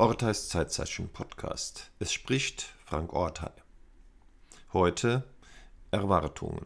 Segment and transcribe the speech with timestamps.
[0.00, 1.90] Orteis Zeitzeichen Podcast.
[1.98, 3.50] Es spricht Frank Ortei.
[4.72, 5.24] Heute
[5.90, 6.64] Erwartungen.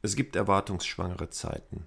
[0.00, 1.86] Es gibt erwartungsschwangere Zeiten.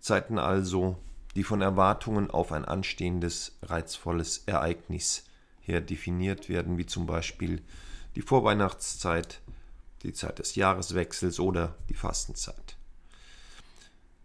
[0.00, 0.98] Zeiten also,
[1.36, 5.26] die von Erwartungen auf ein anstehendes, reizvolles Ereignis
[5.60, 7.62] her definiert werden, wie zum Beispiel
[8.16, 9.42] die Vorweihnachtszeit,
[10.02, 12.79] die Zeit des Jahreswechsels oder die Fastenzeit.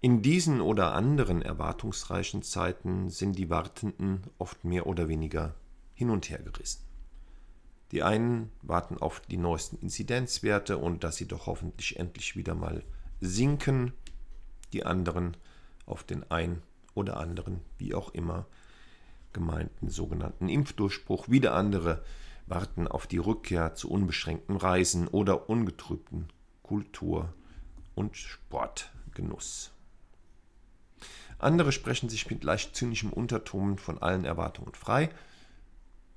[0.05, 5.55] In diesen oder anderen erwartungsreichen Zeiten sind die Wartenden oft mehr oder weniger
[5.96, 6.83] hin und her gerissen.
[7.91, 12.83] Die einen warten auf die neuesten Inzidenzwerte und dass sie doch hoffentlich endlich wieder mal
[13.19, 13.93] sinken,
[14.73, 15.37] die anderen
[15.87, 16.61] auf den ein
[16.93, 18.46] oder anderen, wie auch immer,
[19.33, 22.04] gemeinten sogenannten Impfdurchbruch, wieder andere
[22.46, 26.27] warten auf die Rückkehr zu unbeschränktem Reisen oder ungetrübten
[26.61, 27.33] Kultur-
[27.96, 29.75] und Sportgenuss.
[31.45, 35.11] Andere sprechen sich mit leicht zynischem Unterton von allen Erwartungen frei,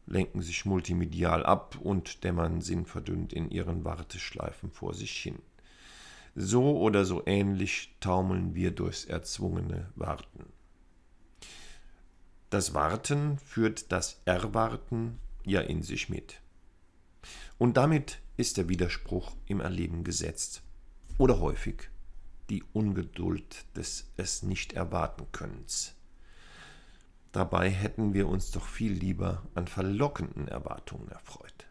[0.07, 5.39] lenken sich multimedial ab und dämmern sinnverdünnt in ihren Warteschleifen vor sich hin.
[6.35, 10.47] So oder so ähnlich taumeln wir durchs erzwungene Warten.
[12.49, 16.41] Das Warten führt das Erwarten ja in sich mit.
[17.59, 20.63] Und damit ist der Widerspruch im Erleben gesetzt.
[21.19, 21.91] Oder häufig
[22.51, 25.95] die Ungeduld des es nicht erwarten Könnens.
[27.33, 31.67] Dabei hätten wir uns doch viel lieber an verlockenden Erwartungen erfreut.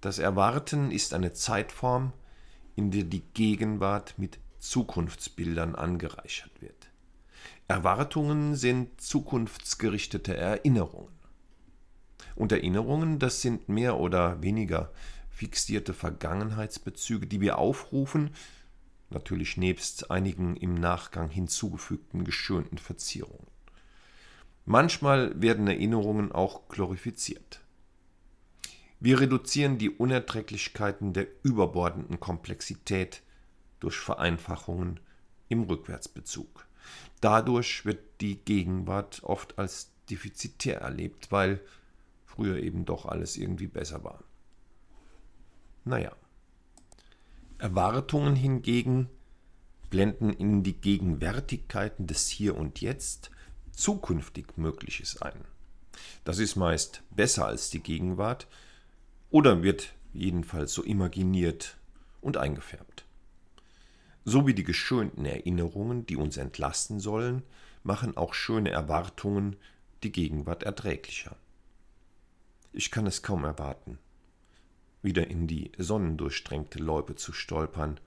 [0.00, 2.12] Das Erwarten ist eine Zeitform,
[2.76, 6.90] in der die Gegenwart mit Zukunftsbildern angereichert wird.
[7.68, 11.14] Erwartungen sind zukunftsgerichtete Erinnerungen.
[12.34, 14.90] Und Erinnerungen, das sind mehr oder weniger
[15.34, 18.30] fixierte Vergangenheitsbezüge, die wir aufrufen,
[19.10, 23.48] natürlich nebst einigen im Nachgang hinzugefügten geschönten Verzierungen.
[24.64, 27.60] Manchmal werden Erinnerungen auch glorifiziert.
[29.00, 33.22] Wir reduzieren die Unerträglichkeiten der überbordenden Komplexität
[33.80, 35.00] durch Vereinfachungen
[35.48, 36.66] im Rückwärtsbezug.
[37.20, 41.60] Dadurch wird die Gegenwart oft als defizitär erlebt, weil
[42.24, 44.22] früher eben doch alles irgendwie besser war.
[45.84, 46.12] Naja.
[47.58, 49.08] Erwartungen hingegen
[49.90, 53.30] blenden in die Gegenwärtigkeiten des Hier und Jetzt
[53.72, 55.44] zukünftig Mögliches ein.
[56.24, 58.46] Das ist meist besser als die Gegenwart
[59.30, 61.76] oder wird jedenfalls so imaginiert
[62.20, 63.04] und eingefärbt.
[64.24, 67.42] So wie die geschönten Erinnerungen, die uns entlasten sollen,
[67.82, 69.56] machen auch schöne Erwartungen
[70.02, 71.36] die Gegenwart erträglicher.
[72.72, 73.98] Ich kann es kaum erwarten,
[75.04, 78.00] wieder in die sonnendurchsträngte Loipe zu stolpern,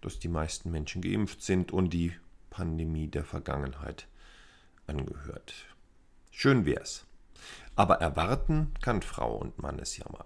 [0.00, 2.12] dass die meisten Menschen geimpft sind und die
[2.50, 4.06] Pandemie der Vergangenheit
[4.86, 5.54] angehört.
[6.30, 7.04] Schön wär's.
[7.74, 10.24] Aber erwarten kann Frau und Mann es ja mal.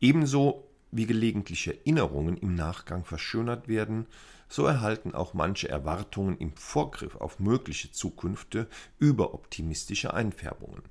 [0.00, 4.06] Ebenso wie gelegentliche Erinnerungen im Nachgang verschönert werden,
[4.48, 8.68] so erhalten auch manche Erwartungen im Vorgriff auf mögliche Zukünfte
[8.98, 10.82] überoptimistische Einfärbungen.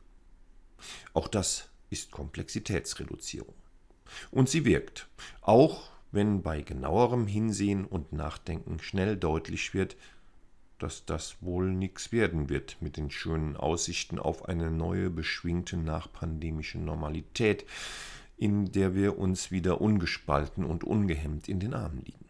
[1.13, 3.55] Auch das ist Komplexitätsreduzierung.
[4.29, 5.07] Und sie wirkt,
[5.41, 9.95] auch wenn bei genauerem Hinsehen und Nachdenken schnell deutlich wird,
[10.77, 16.79] dass das wohl nichts werden wird mit den schönen Aussichten auf eine neue, beschwingte nachpandemische
[16.79, 17.65] Normalität,
[18.35, 22.25] in der wir uns wieder ungespalten und ungehemmt in den Armen liegen.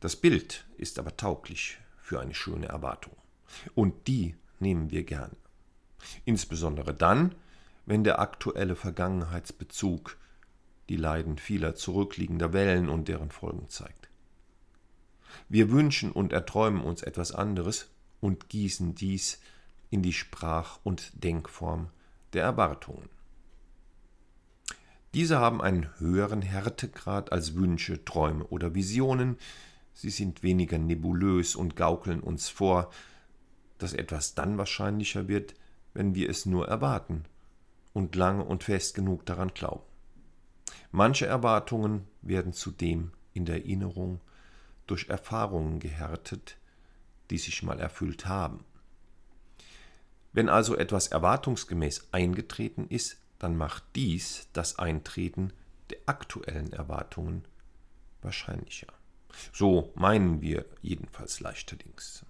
[0.00, 3.14] Das Bild ist aber tauglich für eine schöne Erwartung.
[3.76, 5.36] Und die nehmen wir gerne.
[6.24, 7.36] Insbesondere dann,
[7.86, 10.16] wenn der aktuelle Vergangenheitsbezug
[10.88, 14.08] die Leiden vieler zurückliegender Wellen und deren Folgen zeigt.
[15.48, 17.88] Wir wünschen und erträumen uns etwas anderes
[18.20, 19.40] und gießen dies
[19.90, 21.88] in die Sprach- und Denkform
[22.32, 23.08] der Erwartungen.
[25.14, 29.36] Diese haben einen höheren Härtegrad als Wünsche, Träume oder Visionen,
[29.92, 32.90] sie sind weniger nebulös und gaukeln uns vor,
[33.76, 35.54] dass etwas dann wahrscheinlicher wird,
[35.92, 37.24] wenn wir es nur erwarten
[37.92, 39.84] und lange und fest genug daran glauben.
[40.90, 44.20] Manche Erwartungen werden zudem in der Erinnerung
[44.86, 46.58] durch Erfahrungen gehärtet,
[47.30, 48.64] die sich mal erfüllt haben.
[50.32, 55.52] Wenn also etwas erwartungsgemäß eingetreten ist, dann macht dies das Eintreten
[55.90, 57.44] der aktuellen Erwartungen
[58.22, 58.86] wahrscheinlicher.
[59.52, 62.24] So meinen wir jedenfalls leichterdings.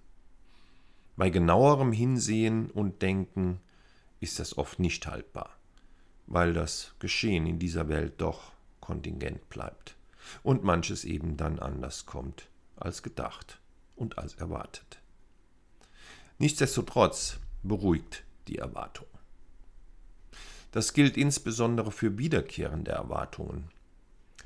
[1.16, 3.60] Bei genauerem Hinsehen und Denken
[4.22, 5.50] ist das oft nicht haltbar,
[6.26, 9.96] weil das Geschehen in dieser Welt doch kontingent bleibt
[10.42, 13.60] und manches eben dann anders kommt als gedacht
[13.96, 15.00] und als erwartet.
[16.38, 19.06] Nichtsdestotrotz beruhigt die Erwartung.
[20.70, 23.68] Das gilt insbesondere für wiederkehrende Erwartungen,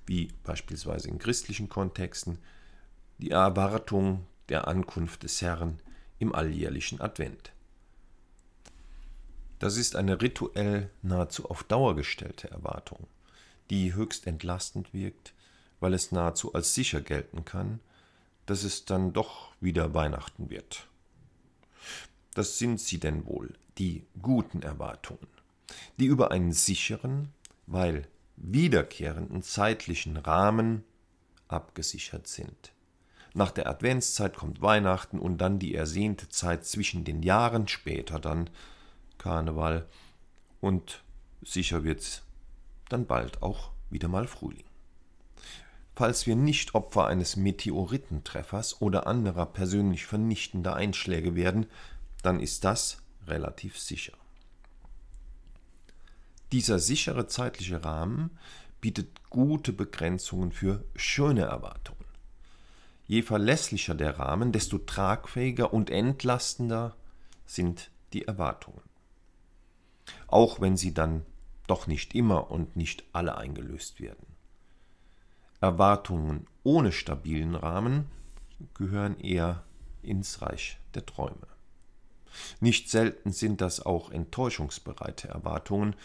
[0.06, 2.38] wie beispielsweise in christlichen Kontexten
[3.18, 5.80] die Erwartung der Ankunft des Herrn
[6.18, 7.52] im alljährlichen Advent.
[9.58, 13.06] Das ist eine rituell nahezu auf Dauer gestellte Erwartung,
[13.70, 15.32] die höchst entlastend wirkt,
[15.80, 17.80] weil es nahezu als sicher gelten kann,
[18.44, 20.86] dass es dann doch wieder Weihnachten wird.
[22.34, 25.26] Das sind sie denn wohl, die guten Erwartungen,
[25.98, 27.32] die über einen sicheren,
[27.66, 28.06] weil
[28.36, 30.84] wiederkehrenden zeitlichen Rahmen
[31.48, 32.72] abgesichert sind.
[33.32, 38.50] Nach der Adventszeit kommt Weihnachten und dann die ersehnte Zeit zwischen den Jahren, später dann
[39.26, 39.88] Karneval
[40.60, 41.02] und
[41.42, 42.22] sicher wird's
[42.88, 44.62] dann bald auch wieder mal Frühling.
[45.96, 51.66] Falls wir nicht Opfer eines Meteoritentreffers oder anderer persönlich vernichtender Einschläge werden,
[52.22, 54.12] dann ist das relativ sicher.
[56.52, 58.30] Dieser sichere zeitliche Rahmen
[58.80, 62.04] bietet gute Begrenzungen für schöne Erwartungen.
[63.08, 66.94] Je verlässlicher der Rahmen, desto tragfähiger und entlastender
[67.44, 68.85] sind die Erwartungen.
[70.26, 71.24] Auch wenn sie dann
[71.66, 74.26] doch nicht immer und nicht alle eingelöst werden.
[75.60, 78.06] Erwartungen ohne stabilen Rahmen
[78.74, 79.64] gehören eher
[80.02, 81.46] ins Reich der Träume.
[82.60, 85.96] Nicht selten sind das auch enttäuschungsbereite Erwartungen,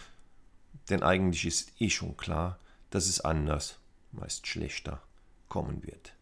[0.90, 2.60] denn eigentlich ist eh schon klar,
[2.90, 3.80] dass es anders,
[4.12, 5.02] meist schlechter,
[5.48, 6.14] kommen wird.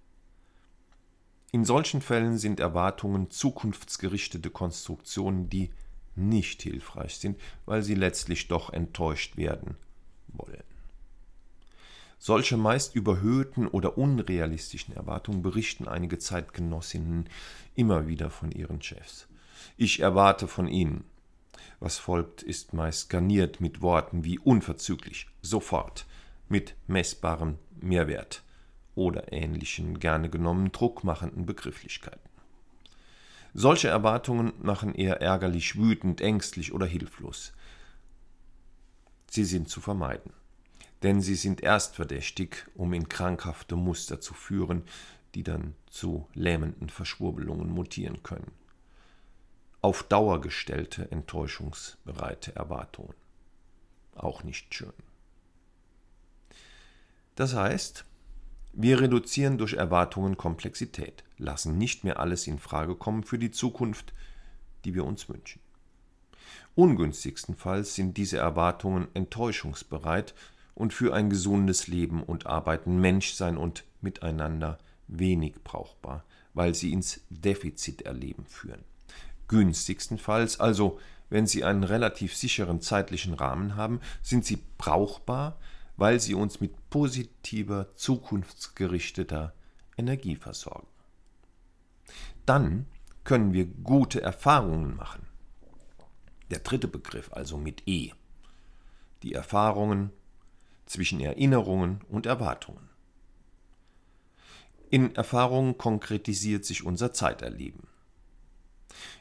[1.52, 5.72] In solchen Fällen sind Erwartungen zukunftsgerichtete Konstruktionen, die
[6.20, 9.76] nicht hilfreich sind, weil sie letztlich doch enttäuscht werden
[10.28, 10.64] wollen.
[12.22, 17.30] Solche meist überhöhten oder unrealistischen Erwartungen berichten einige Zeitgenossinnen
[17.76, 19.28] immer wieder von ihren Chefs.
[19.78, 21.06] Ich erwarte von ihnen.
[21.80, 26.06] Was folgt, ist meist garniert mit Worten wie unverzüglich, sofort,
[26.50, 28.44] mit messbarem Mehrwert
[28.96, 32.29] oder ähnlichen gerne genommen druckmachenden Begrifflichkeiten.
[33.54, 37.54] Solche Erwartungen machen eher ärgerlich, wütend, ängstlich oder hilflos.
[39.30, 40.34] Sie sind zu vermeiden,
[41.04, 44.84] denn sie sind erst verdächtig, um in krankhafte Muster zu führen,
[45.36, 48.52] die dann zu lähmenden Verschwurbelungen mutieren können.
[49.82, 53.14] Auf Dauer gestellte, enttäuschungsbereite Erwartungen.
[54.16, 54.94] Auch nicht schön.
[57.36, 58.04] Das heißt,
[58.74, 64.14] wir reduzieren durch Erwartungen Komplexität, lassen nicht mehr alles in Frage kommen für die Zukunft,
[64.86, 65.60] die wir uns wünschen.
[66.76, 70.34] Ungünstigstenfalls sind diese Erwartungen enttäuschungsbereit
[70.76, 74.78] und für ein gesundes Leben und Arbeiten, Menschsein und Miteinander
[75.08, 78.84] wenig brauchbar, weil sie ins Defiziterleben führen.
[79.48, 81.00] Günstigstenfalls, also
[81.30, 85.60] wenn sie einen relativ sicheren zeitlichen Rahmen haben, sind sie brauchbar,
[85.98, 89.54] weil sie uns mit positiver, zukunftsgerichteter
[89.98, 90.88] Energie versorgen.
[92.50, 92.88] Dann
[93.26, 95.28] können wir gute Erfahrungen machen.
[96.50, 98.10] Der dritte Begriff also mit E.
[99.22, 100.10] Die Erfahrungen
[100.88, 102.90] zwischen Erinnerungen und Erwartungen.
[104.90, 107.84] In Erfahrungen konkretisiert sich unser Zeiterleben.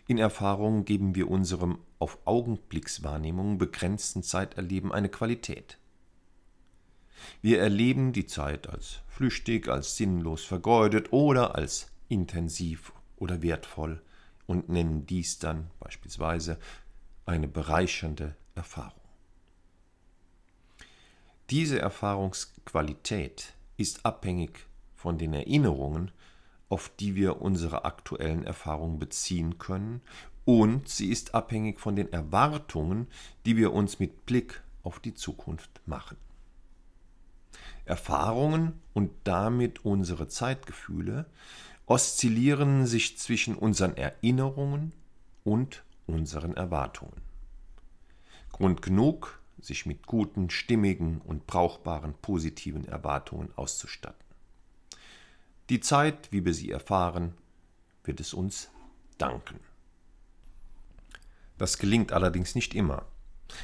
[0.07, 5.77] In Erfahrungen geben wir unserem auf Augenblickswahrnehmung begrenzten Zeiterleben eine Qualität.
[7.43, 14.03] Wir erleben die Zeit als flüchtig, als sinnlos vergeudet oder als intensiv oder wertvoll
[14.47, 16.59] und nennen dies dann beispielsweise
[17.27, 19.01] eine bereichernde Erfahrung.
[21.51, 26.11] Diese Erfahrungsqualität ist abhängig von den Erinnerungen,
[26.69, 30.03] auf die wir unsere aktuellen Erfahrungen beziehen können,
[30.45, 33.07] und sie ist abhängig von den Erwartungen,
[33.45, 36.17] die wir uns mit Blick auf die Zukunft machen.
[37.85, 41.27] Erfahrungen und damit unsere Zeitgefühle
[41.89, 44.93] oszillieren sich zwischen unseren Erinnerungen
[45.45, 47.21] und unseren Erwartungen.
[48.53, 54.25] Grund genug, sich mit guten, stimmigen und brauchbaren positiven Erwartungen auszustatten.
[55.69, 57.35] Die Zeit, wie wir sie erfahren,
[58.05, 58.71] wird es uns
[59.19, 59.61] danken.
[61.59, 63.07] Das gelingt allerdings nicht immer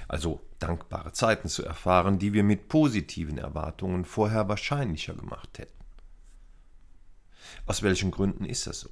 [0.08, 5.83] also dankbare Zeiten zu erfahren, die wir mit positiven Erwartungen vorher wahrscheinlicher gemacht hätten.
[7.66, 8.90] Aus welchen Gründen ist das so?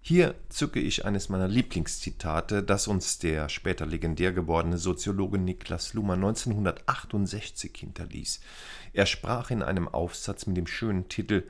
[0.00, 6.20] Hier zücke ich eines meiner Lieblingszitate, das uns der später legendär gewordene Soziologe Niklas Luhmann
[6.20, 8.40] 1968 hinterließ.
[8.94, 11.46] Er sprach in einem Aufsatz mit dem schönen Titel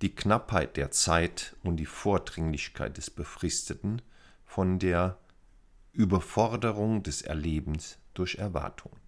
[0.00, 4.00] die Knappheit der Zeit und die Vordringlichkeit des Befristeten
[4.44, 5.18] von der
[5.92, 9.01] Überforderung des Erlebens durch Erwartungen.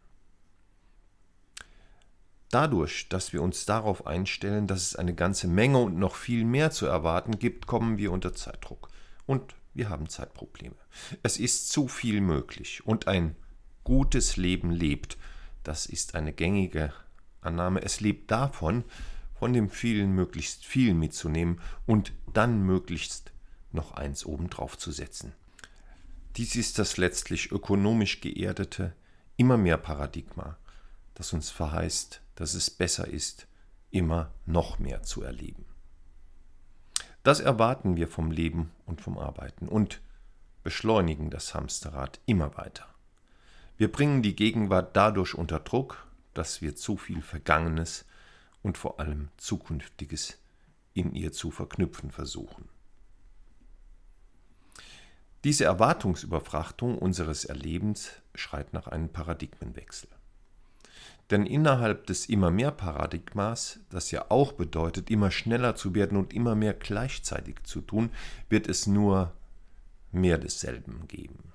[2.50, 6.70] Dadurch, dass wir uns darauf einstellen, dass es eine ganze Menge und noch viel mehr
[6.70, 8.88] zu erwarten gibt, kommen wir unter Zeitdruck.
[9.26, 10.76] Und wir haben Zeitprobleme.
[11.22, 13.34] Es ist zu viel möglich und ein
[13.82, 15.18] gutes Leben lebt.
[15.64, 16.92] Das ist eine gängige
[17.40, 17.82] Annahme.
[17.82, 18.84] Es lebt davon,
[19.34, 23.32] von dem vielen möglichst viel mitzunehmen und dann möglichst
[23.72, 25.32] noch eins obendrauf zu setzen.
[26.36, 28.94] Dies ist das letztlich ökonomisch geerdete,
[29.36, 30.56] immer mehr Paradigma,
[31.14, 33.46] das uns verheißt, dass es besser ist,
[33.90, 35.64] immer noch mehr zu erleben.
[37.22, 40.00] Das erwarten wir vom Leben und vom Arbeiten und
[40.62, 42.86] beschleunigen das Hamsterrad immer weiter.
[43.76, 48.04] Wir bringen die Gegenwart dadurch unter Druck, dass wir zu viel Vergangenes
[48.62, 50.38] und vor allem Zukünftiges
[50.92, 52.68] in ihr zu verknüpfen versuchen.
[55.44, 60.08] Diese Erwartungsüberfrachtung unseres Erlebens schreit nach einem Paradigmenwechsel.
[61.30, 66.34] Denn innerhalb des immer mehr Paradigmas, das ja auch bedeutet, immer schneller zu werden und
[66.34, 68.10] immer mehr gleichzeitig zu tun,
[68.48, 69.32] wird es nur
[70.12, 71.52] mehr desselben geben.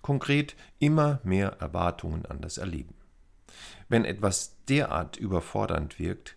[0.00, 2.94] Konkret immer mehr Erwartungen an das Erleben.
[3.88, 6.36] Wenn etwas derart überfordernd wirkt,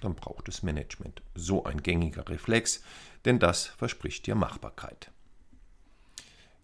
[0.00, 1.22] dann braucht es Management.
[1.34, 2.82] So ein gängiger Reflex,
[3.24, 5.10] denn das verspricht dir Machbarkeit.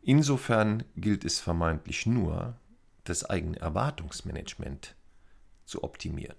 [0.02, 2.56] Insofern gilt es vermeintlich nur,
[3.04, 4.94] das eigene Erwartungsmanagement
[5.64, 6.36] zu optimieren.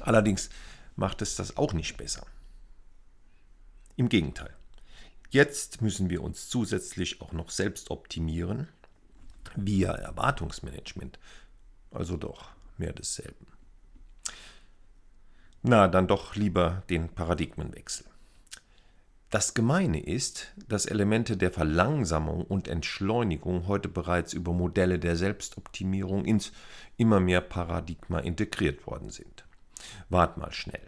[0.00, 0.50] Allerdings
[0.94, 2.26] macht es das auch nicht besser.
[3.96, 4.54] Im Gegenteil.
[5.30, 8.68] Jetzt müssen wir uns zusätzlich auch noch selbst optimieren
[9.56, 11.18] via Erwartungsmanagement.
[11.90, 13.46] Also doch mehr desselben.
[15.62, 18.06] Na, dann doch lieber den Paradigmenwechsel.
[19.30, 26.24] Das Gemeine ist, dass Elemente der Verlangsamung und Entschleunigung heute bereits über Modelle der Selbstoptimierung
[26.24, 26.52] ins
[26.96, 29.44] immer mehr Paradigma integriert worden sind.
[30.08, 30.86] Wart mal schnell.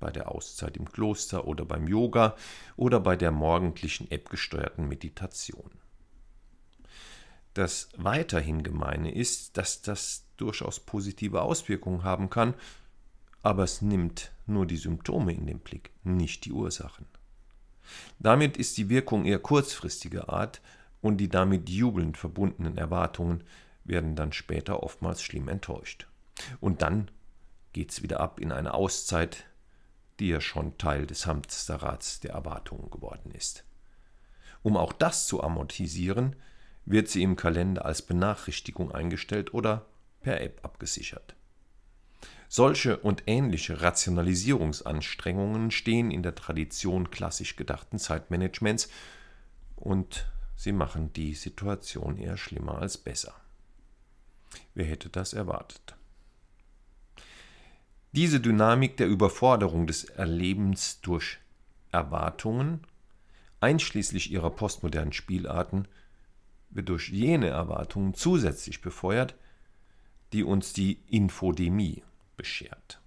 [0.00, 2.36] Bei der Auszeit im Kloster oder beim Yoga
[2.76, 5.70] oder bei der morgendlichen App-gesteuerten Meditation.
[7.54, 12.52] Das weiterhin Gemeine ist, dass das durchaus positive Auswirkungen haben kann,
[13.42, 17.06] aber es nimmt nur die Symptome in den Blick, nicht die Ursachen.
[18.18, 20.60] Damit ist die Wirkung eher kurzfristiger Art
[21.00, 23.44] und die damit jubelnd verbundenen Erwartungen
[23.84, 26.06] werden dann später oftmals schlimm enttäuscht.
[26.60, 27.10] Und dann
[27.72, 29.44] geht's wieder ab in eine Auszeit,
[30.20, 33.64] die ja schon Teil des Hamsterrads der Erwartungen geworden ist.
[34.62, 36.36] Um auch das zu amortisieren,
[36.84, 39.86] wird sie im Kalender als Benachrichtigung eingestellt oder
[40.20, 41.34] per App abgesichert.
[42.54, 48.90] Solche und ähnliche Rationalisierungsanstrengungen stehen in der Tradition klassisch gedachten Zeitmanagements
[49.74, 53.32] und sie machen die Situation eher schlimmer als besser.
[54.74, 55.96] Wer hätte das erwartet?
[58.12, 61.38] Diese Dynamik der Überforderung des Erlebens durch
[61.90, 62.86] Erwartungen,
[63.60, 65.88] einschließlich ihrer postmodernen Spielarten,
[66.68, 69.36] wird durch jene Erwartungen zusätzlich befeuert,
[70.34, 72.02] die uns die Infodemie
[72.42, 73.00] beschert.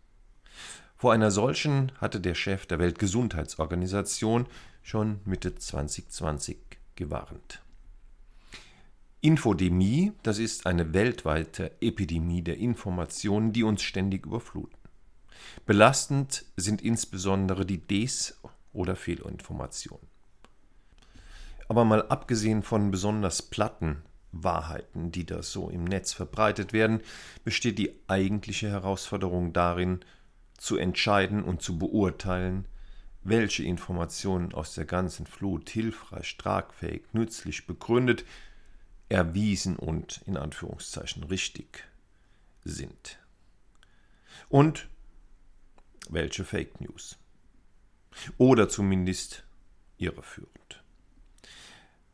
[0.96, 4.48] Vor einer solchen hatte der Chef der Weltgesundheitsorganisation
[4.82, 6.58] schon Mitte 2020
[6.96, 7.62] gewarnt.
[9.20, 14.78] Infodemie, das ist eine weltweite Epidemie der Informationen, die uns ständig überfluten.
[15.66, 18.40] Belastend sind insbesondere die Des-
[18.72, 20.08] oder Fehlinformationen.
[21.68, 24.02] Aber mal abgesehen von besonders platten
[24.44, 27.02] Wahrheiten, die da so im Netz verbreitet werden,
[27.44, 30.02] besteht die eigentliche Herausforderung darin,
[30.58, 32.66] zu entscheiden und zu beurteilen,
[33.24, 38.24] welche Informationen aus der ganzen Flut hilfreich, tragfähig, nützlich, begründet,
[39.10, 41.84] erwiesen und in Anführungszeichen richtig
[42.64, 43.20] sind.
[44.50, 44.88] Und
[46.10, 47.18] welche Fake News.
[48.38, 49.44] Oder zumindest
[49.98, 50.84] irreführend.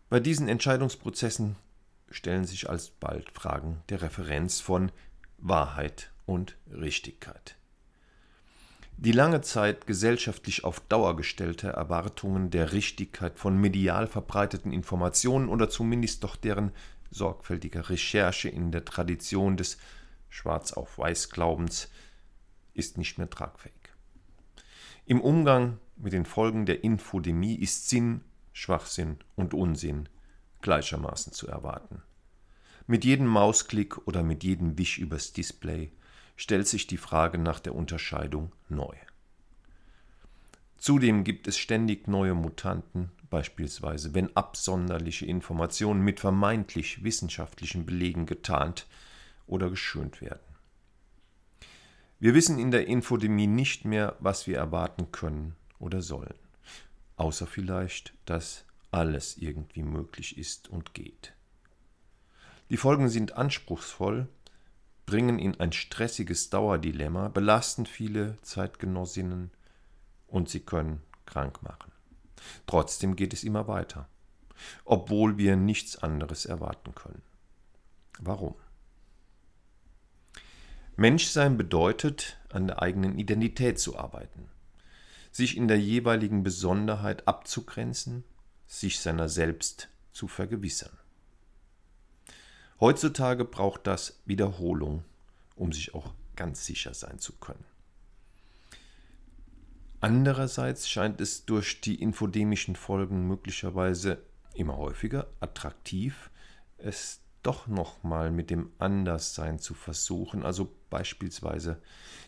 [0.10, 1.56] Bei diesen Entscheidungsprozessen
[2.12, 4.91] stellen sich alsbald Fragen der Referenz von
[5.38, 7.58] Wahrheit und Richtigkeit.
[8.98, 15.70] Die lange Zeit gesellschaftlich auf Dauer gestellte Erwartungen der Richtigkeit von medial verbreiteten Informationen oder
[15.70, 16.72] zumindest doch deren
[17.10, 19.77] sorgfältiger Recherche in der Tradition des
[20.30, 21.89] Schwarz-auf-Weiß-Glaubens
[22.74, 23.74] ist nicht mehr tragfähig.
[25.06, 28.22] Im Umgang mit den Folgen der Infodemie ist Sinn,
[28.53, 30.08] Schwachsinn und Unsinn
[30.62, 32.01] gleichermaßen zu erwarten.
[32.88, 35.91] Mit jedem Mausklick oder mit jedem Wisch übers Display
[36.36, 38.96] stellt sich die Frage nach der Unterscheidung neu.
[40.77, 48.88] Zudem gibt es ständig neue Mutanten, beispielsweise wenn absonderliche Informationen mit vermeintlich wissenschaftlichen Belegen getarnt
[49.46, 50.41] oder geschönt werden.
[52.20, 56.34] Wir wissen in der Infodemie nicht mehr, was wir erwarten können oder sollen,
[57.15, 61.34] außer vielleicht, dass alles irgendwie möglich ist und geht.
[62.70, 64.28] Die Folgen sind anspruchsvoll,
[65.06, 69.52] bringen in ein stressiges Dauerdilemma, belasten viele Zeitgenossinnen
[70.28, 71.92] und sie können krank machen.
[72.68, 74.08] Trotzdem geht es immer weiter,
[74.86, 77.22] obwohl wir nichts anderes erwarten können.
[78.20, 78.56] Warum?
[80.96, 84.50] Menschsein bedeutet, an der eigenen Identität zu arbeiten,
[85.32, 88.24] sich in der jeweiligen Besonderheit abzugrenzen,
[88.72, 90.98] sich seiner selbst zu vergewissern.
[92.80, 95.04] Heutzutage braucht das Wiederholung,
[95.56, 97.66] um sich auch ganz sicher sein zu können.
[100.00, 104.20] Andererseits scheint es durch die infodemischen Folgen möglicherweise
[104.56, 106.32] immer häufiger attraktiv,
[106.78, 111.82] es doch nochmal mit dem Anderssein zu versuchen, also beispielsweise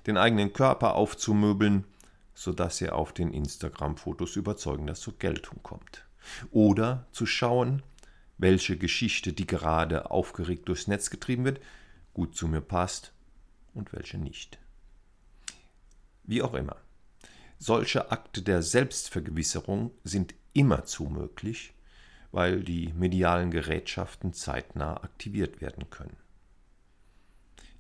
[0.08, 1.86] den eigenen Körper aufzumöbeln,
[2.36, 6.06] sodass er auf den Instagram-Fotos überzeugender zur Geltung kommt.
[6.52, 7.84] Oder zu schauen,
[8.38, 11.62] welche Geschichte, die gerade aufgeregt durchs Netz getrieben wird,
[12.14, 13.14] gut zu mir passt
[13.74, 14.60] und welche nicht.
[16.24, 16.78] Wie auch immer.
[17.60, 21.74] Solche Akte der Selbstvergewisserung sind immerzu möglich,
[22.32, 26.18] weil die medialen Gerätschaften zeitnah aktiviert werden können.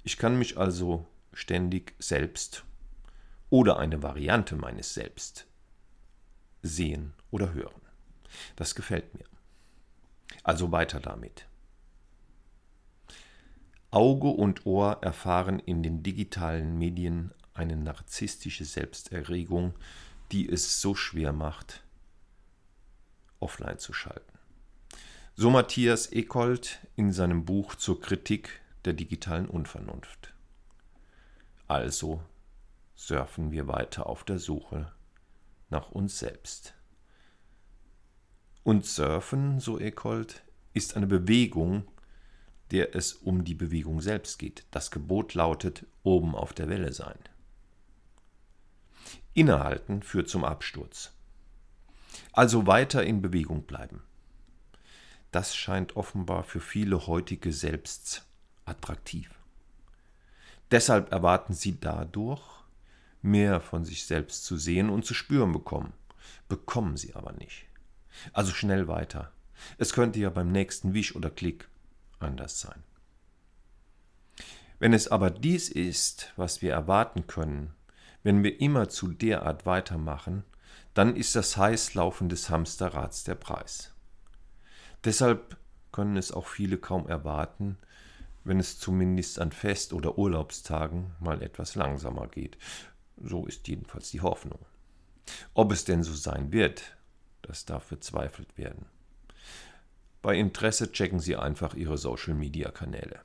[0.03, 2.63] Ich kann mich also ständig selbst
[3.50, 5.47] oder eine Variante meines Selbst
[6.62, 7.83] sehen oder hören.
[8.56, 9.25] Das gefällt mir.
[10.44, 11.46] Also weiter damit.
[13.92, 19.75] Auge und Ohr erfahren in den digitalen Medien eine narzisstische Selbsterregung,
[20.32, 21.84] die es so schwer macht,
[23.40, 24.40] offline zu schalten.
[25.36, 30.34] So Matthias Ekold in seinem Buch zur Kritik der digitalen Unvernunft.
[31.67, 32.22] Also
[32.96, 34.91] surfen wir weiter auf der Suche
[35.69, 36.76] nach uns selbst.
[38.63, 40.41] Und Surfen, so Ekold,
[40.73, 41.86] ist eine Bewegung,
[42.71, 44.65] der es um die Bewegung selbst geht.
[44.71, 47.19] Das Gebot lautet, oben auf der Welle sein.
[49.34, 51.12] Innehalten führt zum Absturz.
[52.32, 54.02] Also weiter in Bewegung bleiben.
[55.32, 58.26] Das scheint offenbar für viele heutige Selbsts
[58.65, 59.32] attraktiv.
[60.71, 62.41] Deshalb erwarten sie dadurch,
[63.21, 65.93] mehr von sich selbst zu sehen und zu spüren bekommen.
[66.49, 67.65] Bekommen sie aber nicht.
[68.32, 69.32] Also schnell weiter.
[69.78, 71.67] Es könnte ja beim nächsten Wisch oder Klick
[72.19, 72.84] anders sein.
[74.80, 77.73] Wenn es aber dies ist, was wir erwarten können,
[78.23, 80.43] wenn wir immer zu derart weitermachen,
[80.93, 83.93] dann ist das Heißlaufen des Hamsterrads der Preis.
[85.04, 85.58] Deshalb
[85.91, 87.78] können es auch viele kaum erwarten,
[88.43, 92.58] wenn es zumindest an Fest- oder Urlaubstagen mal etwas langsamer geht.
[93.21, 94.60] So ist jedenfalls die Hoffnung.
[95.54, 96.97] Ob es denn so sein wird,
[97.43, 98.88] das darf bezweifelt werden.
[100.21, 103.21] Bei Interesse checken Sie einfach Ihre Social-Media-Kanäle.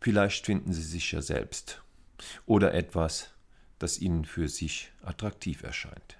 [0.00, 1.82] Vielleicht finden Sie sich ja selbst
[2.46, 3.30] oder etwas,
[3.78, 6.18] das ihnen für sich attraktiv erscheint.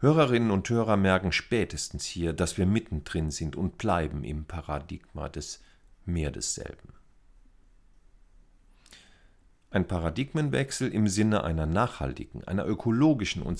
[0.00, 5.62] Hörerinnen und Hörer merken spätestens hier, dass wir mittendrin sind und bleiben im Paradigma des
[6.04, 6.94] mehr desselben.
[9.70, 13.58] Ein Paradigmenwechsel im Sinne einer nachhaltigen, einer ökologischen und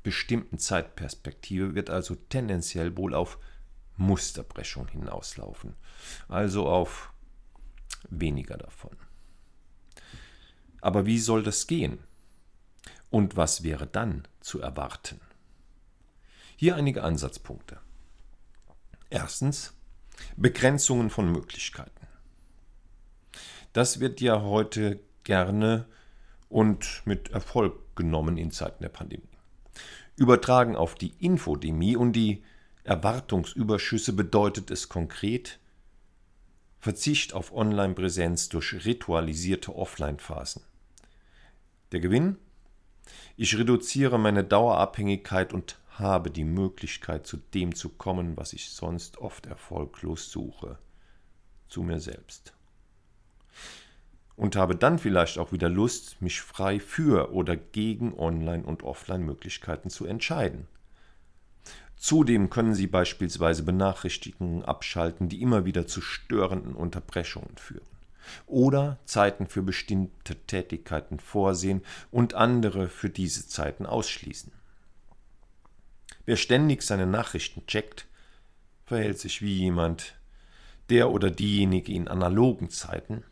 [0.00, 3.38] selbstbestimmten Zeitperspektive wird also tendenziell wohl auf
[3.96, 5.76] Musterbrechung hinauslaufen,
[6.28, 7.12] also auf
[8.08, 8.96] weniger davon.
[10.80, 11.98] Aber wie soll das gehen?
[13.10, 15.20] Und was wäre dann zu erwarten?
[16.56, 17.78] Hier einige Ansatzpunkte.
[19.10, 19.74] Erstens
[20.36, 22.06] Begrenzungen von Möglichkeiten.
[23.72, 25.86] Das wird ja heute gerne
[26.48, 29.29] und mit Erfolg genommen in Zeiten der Pandemie.
[30.20, 32.42] Übertragen auf die Infodemie und die
[32.84, 35.58] Erwartungsüberschüsse bedeutet es konkret
[36.78, 40.60] Verzicht auf Online-Präsenz durch ritualisierte Offline-Phasen.
[41.92, 42.36] Der Gewinn?
[43.38, 49.16] Ich reduziere meine Dauerabhängigkeit und habe die Möglichkeit, zu dem zu kommen, was ich sonst
[49.16, 50.78] oft erfolglos suche,
[51.70, 52.52] zu mir selbst.
[54.40, 59.90] Und habe dann vielleicht auch wieder Lust, mich frei für oder gegen Online- und Offline-Möglichkeiten
[59.90, 60.66] zu entscheiden.
[61.96, 67.84] Zudem können Sie beispielsweise Benachrichtigungen abschalten, die immer wieder zu störenden Unterbrechungen führen.
[68.46, 74.52] oder Zeiten für bestimmte Tätigkeiten vorsehen und andere für diese Zeiten ausschließen.
[76.24, 78.06] Wer ständig seine Nachrichten checkt,
[78.86, 80.14] verhält sich wie jemand,
[80.88, 83.22] der oder diejenige in analogen Zeiten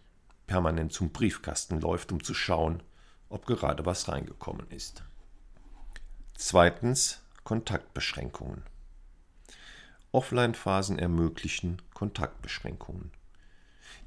[0.48, 2.82] permanent zum Briefkasten läuft, um zu schauen,
[3.28, 5.04] ob gerade was reingekommen ist.
[6.34, 8.64] Zweitens Kontaktbeschränkungen.
[10.10, 13.12] Offline-Phasen ermöglichen Kontaktbeschränkungen.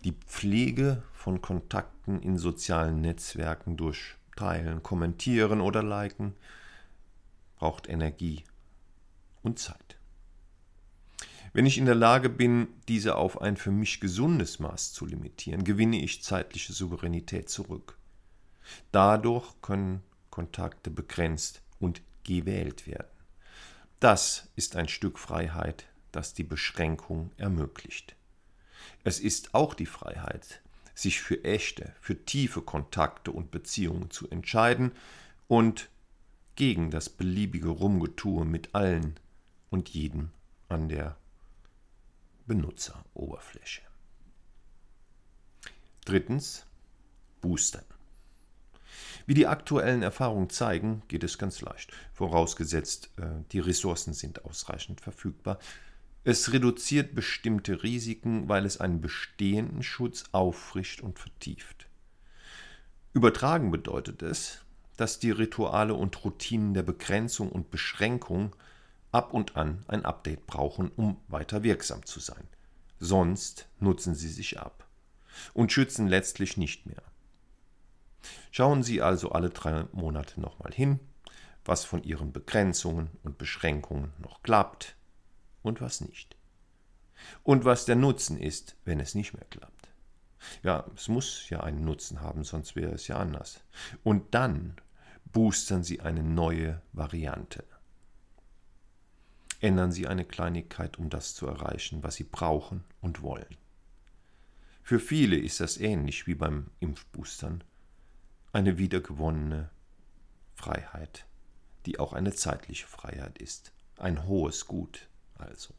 [0.04, 6.36] Die Pflege von Kontakten in sozialen Netzwerken durch Teilen, Kommentieren oder Liken
[7.58, 8.44] braucht Energie
[9.44, 10.01] und Zeit.
[11.54, 15.66] Wenn ich in der Lage bin, diese auf ein für mich gesundes Maß zu limitieren,
[15.66, 17.98] gewinne ich zeitliche Souveränität zurück.
[18.92, 23.12] Dadurch können Kontakte begrenzt und gewählt werden.
[24.00, 28.16] Das ist ein Stück Freiheit, das die Beschränkung ermöglicht.
[29.04, 30.62] Es ist auch die Freiheit,
[30.96, 34.94] sich für echte, für tiefe Kontakte und Beziehungen zu entscheiden
[35.48, 35.90] und
[36.56, 39.20] gegen das beliebige Rumgetue mit allen
[39.70, 40.32] und jedem
[40.70, 41.18] an der
[42.52, 43.82] Benutzeroberfläche.
[46.04, 46.66] Drittens
[47.40, 47.86] Boostern.
[49.26, 55.00] Wie die aktuellen Erfahrungen zeigen, geht es ganz leicht, vorausgesetzt äh, die Ressourcen sind ausreichend
[55.00, 55.60] verfügbar.
[56.26, 61.88] Es reduziert bestimmte Risiken, weil es einen bestehenden Schutz auffrischt und vertieft.
[63.14, 64.66] Übertragen bedeutet es,
[64.98, 68.54] dass die Rituale und Routinen der Begrenzung und Beschränkung
[69.12, 72.48] ab und an ein Update brauchen, um weiter wirksam zu sein.
[73.00, 74.88] Sonst nutzen sie sich ab
[75.54, 77.04] und schützen letztlich nicht mehr.
[78.52, 81.00] Schauen Sie also alle drei Monate nochmal hin,
[81.66, 84.96] was von Ihren Begrenzungen und Beschränkungen noch klappt
[85.64, 86.36] und was nicht.
[87.44, 89.90] Und was der Nutzen ist, wenn es nicht mehr klappt.
[90.64, 93.64] Ja, es muss ja einen Nutzen haben, sonst wäre es ja anders.
[94.04, 94.76] Und dann
[95.26, 97.64] boostern Sie eine neue Variante.
[99.62, 103.58] Ändern Sie eine Kleinigkeit, um das zu erreichen, was Sie brauchen und wollen.
[104.82, 107.64] Für viele ist das ähnlich wie beim Impfboostern
[108.52, 109.70] eine wiedergewonnene
[110.56, 111.26] Freiheit,
[111.86, 115.74] die auch eine zeitliche Freiheit ist, ein hohes Gut also.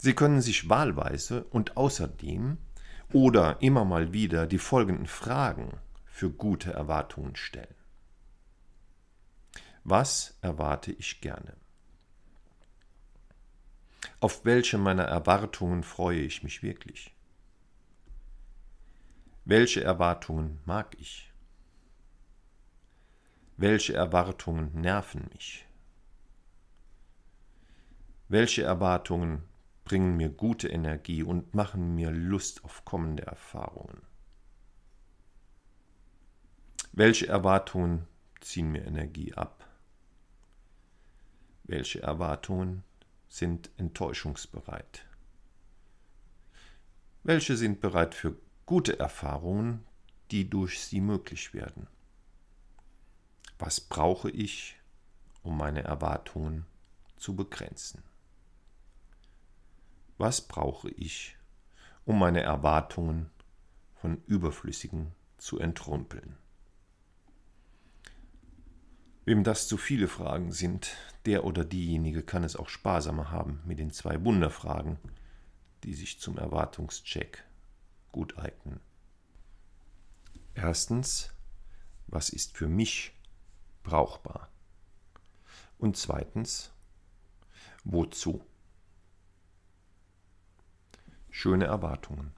[0.00, 2.58] Sie können sich wahlweise und außerdem
[3.12, 7.74] oder immer mal wieder die folgenden Fragen für gute Erwartungen stellen.
[9.88, 11.54] Was erwarte ich gerne?
[14.18, 17.14] Auf welche meiner Erwartungen freue ich mich wirklich?
[19.44, 21.32] Welche Erwartungen mag ich?
[23.56, 25.64] Welche Erwartungen nerven mich?
[28.26, 29.44] Welche Erwartungen
[29.84, 34.02] bringen mir gute Energie und machen mir Lust auf kommende Erfahrungen?
[36.90, 38.08] Welche Erwartungen
[38.40, 39.65] ziehen mir Energie ab?
[41.68, 42.84] Welche Erwartungen
[43.28, 45.04] sind enttäuschungsbereit?
[47.24, 49.84] Welche sind bereit für gute Erfahrungen,
[50.30, 51.86] die durch sie möglich werden.
[53.58, 54.76] Was brauche ich,
[55.42, 56.66] um meine Erwartungen
[57.16, 58.02] zu begrenzen?
[60.18, 61.36] Was brauche ich,
[62.04, 63.30] um meine Erwartungen
[63.94, 66.36] von Überflüssigen zu entrümpeln?
[69.24, 73.78] Wem das zu viele Fragen sind, der oder diejenige kann es auch sparsamer haben mit
[73.78, 74.98] den zwei Wunderfragen,
[75.82, 77.44] die sich zum Erwartungscheck
[78.12, 78.80] gut eignen.
[80.54, 81.32] Erstens,
[82.06, 83.12] was ist für mich
[83.82, 84.48] brauchbar?
[85.78, 86.72] Und zweitens,
[87.84, 88.42] wozu?
[91.30, 92.32] Schöne Erwartungen.